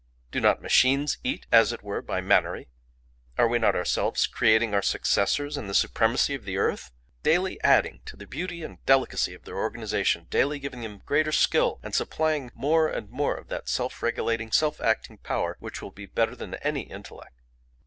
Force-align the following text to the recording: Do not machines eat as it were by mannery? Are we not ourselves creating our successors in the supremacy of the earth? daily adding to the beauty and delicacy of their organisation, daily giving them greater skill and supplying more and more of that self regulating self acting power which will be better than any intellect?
Do 0.31 0.41
not 0.41 0.63
machines 0.63 1.19
eat 1.23 1.45
as 1.51 1.71
it 1.71 1.83
were 1.83 2.01
by 2.01 2.21
mannery? 2.21 2.69
Are 3.37 3.47
we 3.47 3.59
not 3.59 3.75
ourselves 3.75 4.25
creating 4.25 4.73
our 4.73 4.81
successors 4.81 5.57
in 5.57 5.67
the 5.67 5.75
supremacy 5.75 6.33
of 6.33 6.43
the 6.43 6.57
earth? 6.57 6.89
daily 7.21 7.61
adding 7.63 8.01
to 8.05 8.17
the 8.17 8.25
beauty 8.25 8.63
and 8.63 8.83
delicacy 8.87 9.35
of 9.35 9.43
their 9.45 9.59
organisation, 9.59 10.25
daily 10.31 10.57
giving 10.57 10.81
them 10.81 11.03
greater 11.05 11.31
skill 11.31 11.79
and 11.83 11.93
supplying 11.93 12.49
more 12.55 12.87
and 12.87 13.11
more 13.11 13.35
of 13.35 13.49
that 13.49 13.69
self 13.69 14.01
regulating 14.01 14.51
self 14.51 14.81
acting 14.81 15.19
power 15.19 15.55
which 15.59 15.83
will 15.83 15.91
be 15.91 16.07
better 16.07 16.35
than 16.35 16.55
any 16.55 16.81
intellect? 16.89 17.39